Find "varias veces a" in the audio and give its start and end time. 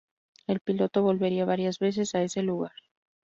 1.45-2.23